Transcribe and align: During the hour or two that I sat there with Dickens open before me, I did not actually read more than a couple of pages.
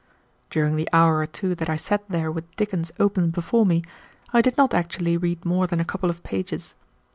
During 0.49 0.77
the 0.77 0.89
hour 0.91 1.19
or 1.19 1.27
two 1.27 1.53
that 1.53 1.69
I 1.69 1.75
sat 1.75 2.09
there 2.09 2.31
with 2.31 2.55
Dickens 2.55 2.91
open 2.99 3.29
before 3.29 3.67
me, 3.67 3.83
I 4.33 4.41
did 4.41 4.57
not 4.57 4.73
actually 4.73 5.15
read 5.15 5.45
more 5.45 5.67
than 5.67 5.79
a 5.79 5.85
couple 5.85 6.09
of 6.09 6.23
pages. 6.23 6.73